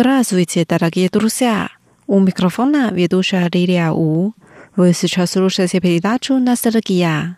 [0.00, 1.68] Здравствуйте, дорогие друзья!
[2.06, 4.32] У микрофона ведущая Лилия У.
[4.74, 7.36] Вы сейчас слушаете передачу «Ностальгия».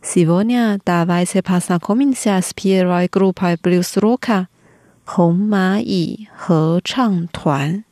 [0.00, 4.46] Сегодня давайте познакомимся с первой группой блюз-рока
[5.06, 7.82] «Хома и Хэчангтуан».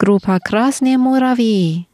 [0.00, 1.86] Группа «Красные муравьи».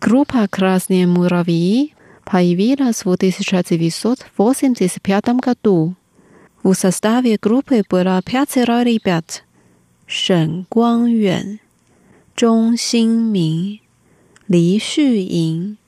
[0.00, 1.94] Группа «Красные муравьи»
[2.24, 5.96] появилась в 1985 году.
[6.62, 9.42] В составе группы было пятеро ребят
[10.06, 11.58] –沈光远、
[12.36, 13.78] 钟新明、
[14.46, 15.78] 黎旭明、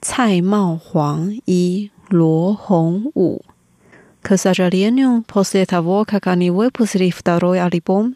[0.00, 3.44] 蔡茂煌、一罗洪武。
[4.22, 8.14] 可是，这些年博士的我，看看你，我不是富得罗一阿里蹦，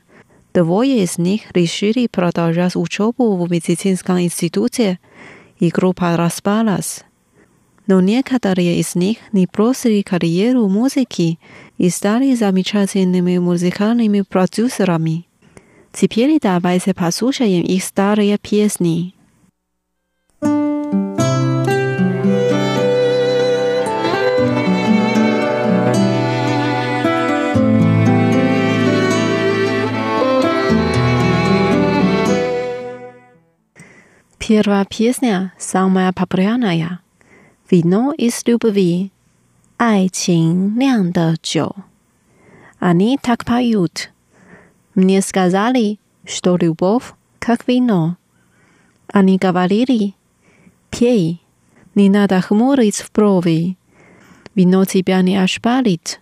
[0.53, 4.99] 的我也不是离水里，跑到这乌丘布乌米子金斯康 Institute
[5.59, 6.41] 一哭怕拉斯。
[7.87, 9.01] 我呢，可倒也，我
[9.39, 11.39] 也不不是离卡里耶乌莫济基，
[11.89, 15.25] 是那里是米查子尼米莫济卡尼米，producer 米。
[15.93, 19.15] Теперь давайте послушаем их старые песни.
[34.39, 36.99] Первая песня самая популярная.
[37.71, 39.11] Вино из любви.
[39.81, 41.73] Ай, чин, лян, 爱情酿的酒.
[42.81, 44.11] Они так поют.
[45.01, 48.19] Мне сказали, что любовь как вино.
[49.11, 50.13] Они говорили,
[50.91, 51.41] пей,
[51.95, 53.79] не надо хмурить в брови.
[54.55, 56.21] Вино тебя не ошпарит.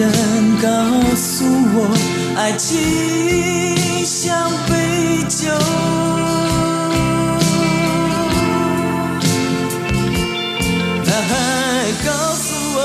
[0.00, 0.10] 人
[0.62, 0.68] 告
[1.14, 1.94] 诉我，
[2.34, 2.78] 爱情
[4.06, 5.52] 像杯酒，
[11.04, 12.78] 他还告诉我，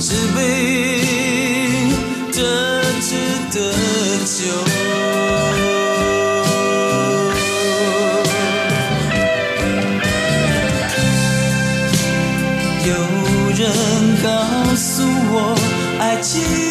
[0.00, 0.38] 只杯
[2.32, 2.42] 这
[3.00, 3.12] 挚
[3.52, 3.56] 的
[4.26, 4.40] 酒，
[12.88, 12.90] 有
[13.62, 13.70] 人。
[16.22, 16.69] 心。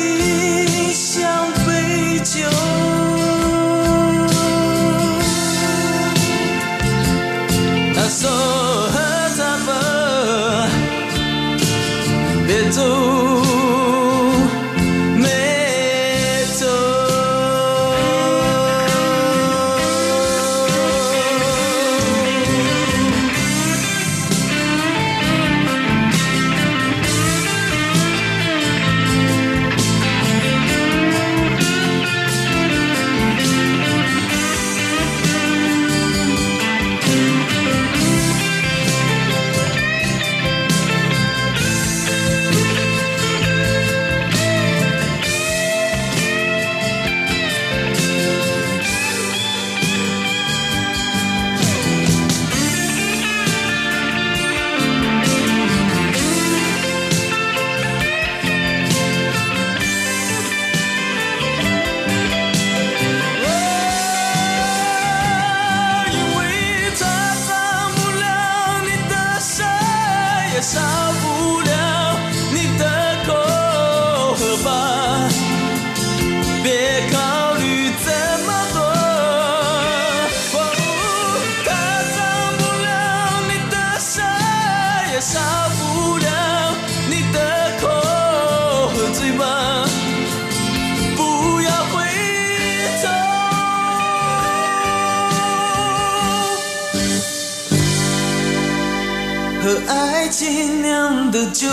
[99.90, 101.68] 爱情酿的酒。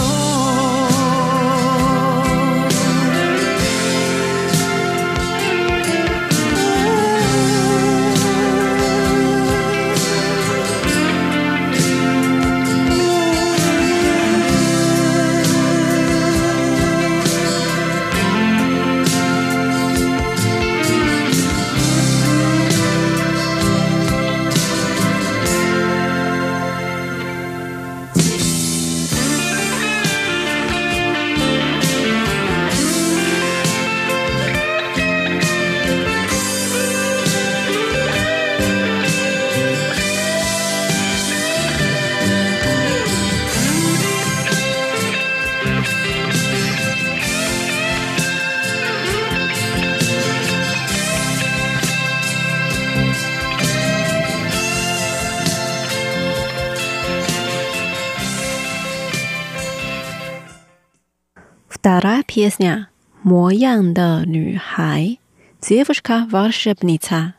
[61.86, 62.88] з a р а с ь н я
[63.22, 65.18] 模樣的女孩
[65.62, 67.35] ，Зефушка в а р ш е б н и ц a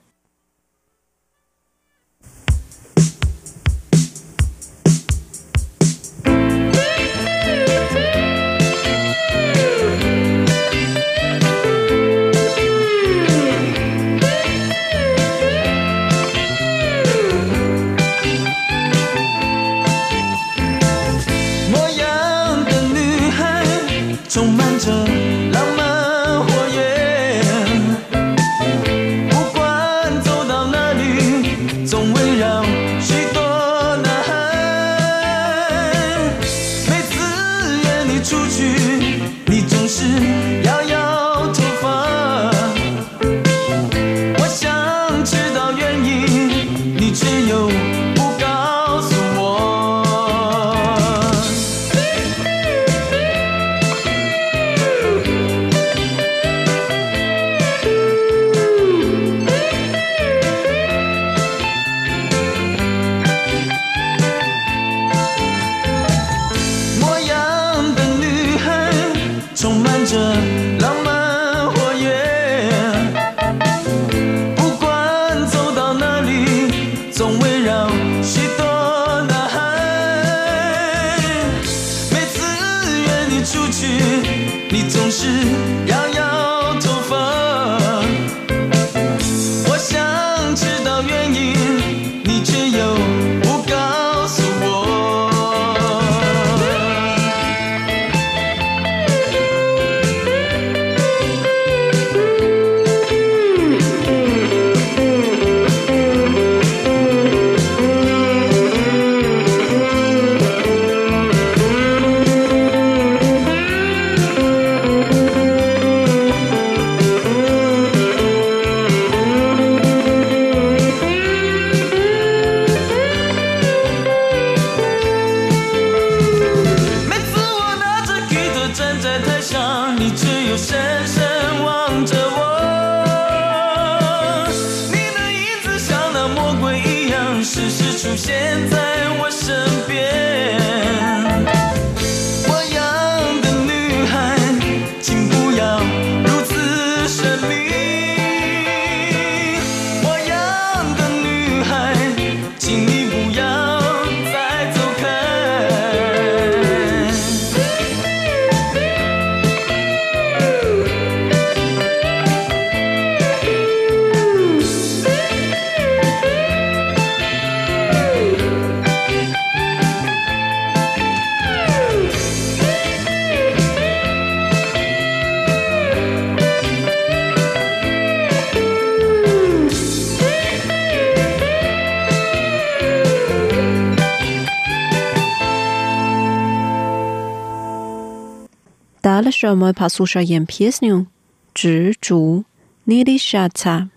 [189.46, 191.06] 让我们把宿舍演皮斯纽，
[191.54, 192.44] 执着
[192.86, 193.90] 你的沙茶。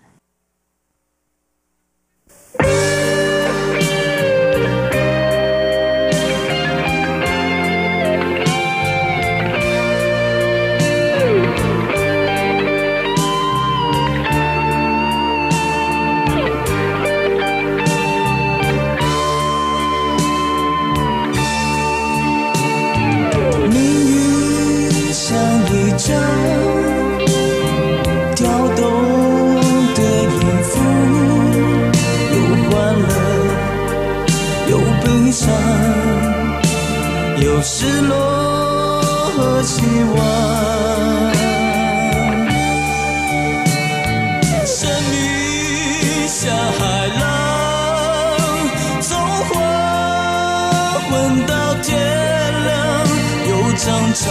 [54.13, 54.29] 潮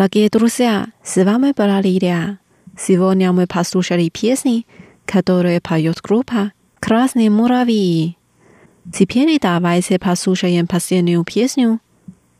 [0.00, 2.38] дорогие друзья, с вами была Лилия.
[2.74, 4.64] Сегодня мы послушали песни,
[5.04, 8.16] которые поет группа «Красные муравьи».
[8.94, 11.80] Теперь давайте послушаем последнюю песню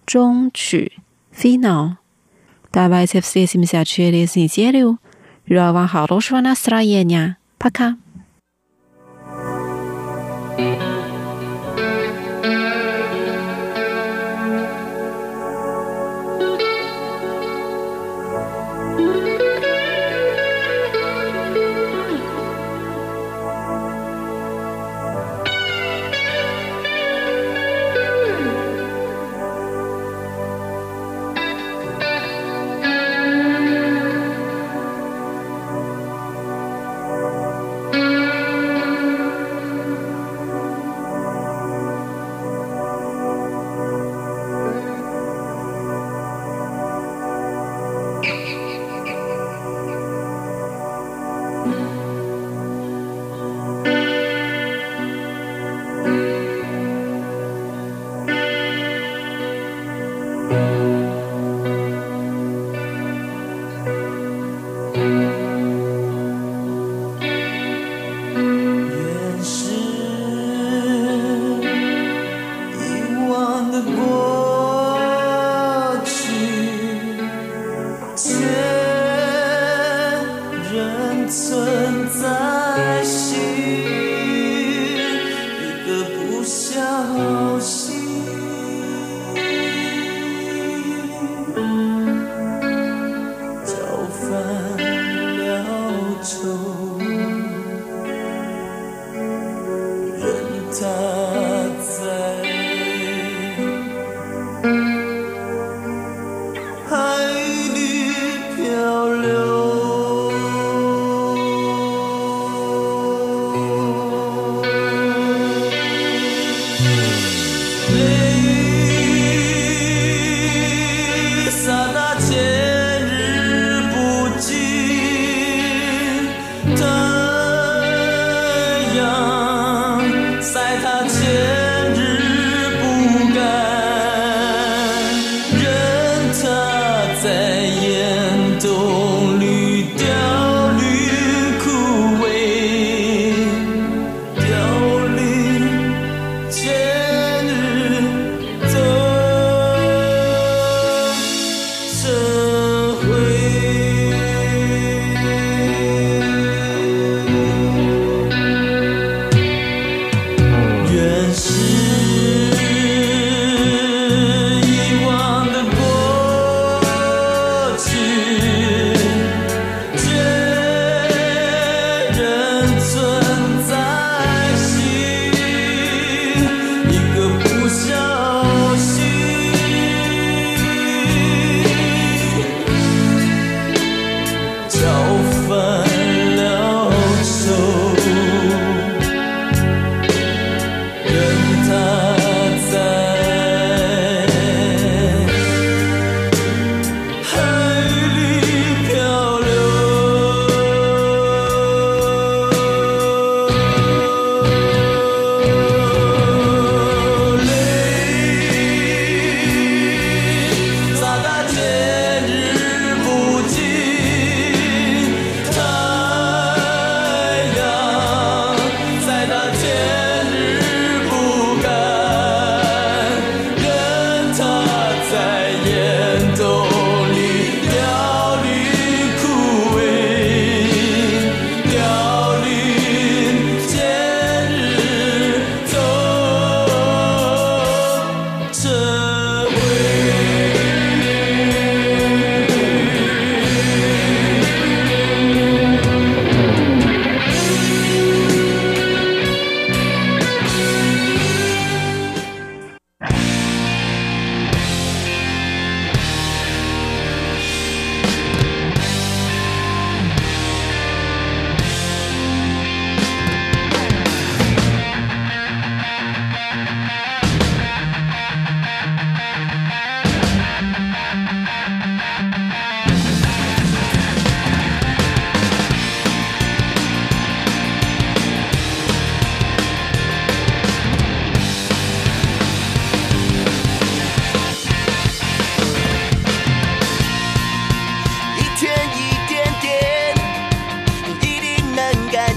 [0.06, 0.88] «Чунчу»
[1.32, 1.98] «Финал».
[2.72, 4.96] Давайте встретимся через неделю.
[5.46, 7.36] Желаю вам хорошего настроения.
[7.58, 7.94] Пока!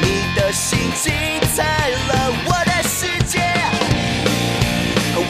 [0.00, 1.12] 你的心精
[1.54, 3.40] 彩了我的世界。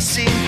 [0.00, 0.39] See.